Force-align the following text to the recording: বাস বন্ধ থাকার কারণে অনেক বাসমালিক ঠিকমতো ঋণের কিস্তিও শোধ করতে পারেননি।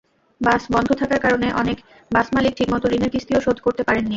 বাস 0.41 0.61
বন্ধ 0.73 0.89
থাকার 1.01 1.19
কারণে 1.25 1.47
অনেক 1.61 1.77
বাসমালিক 2.11 2.53
ঠিকমতো 2.57 2.85
ঋণের 2.91 3.11
কিস্তিও 3.13 3.43
শোধ 3.45 3.57
করতে 3.65 3.81
পারেননি। 3.87 4.09